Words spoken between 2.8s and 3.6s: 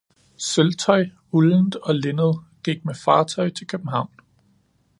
med fartøj